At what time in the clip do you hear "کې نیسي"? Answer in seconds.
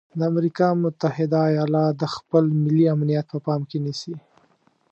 3.69-4.15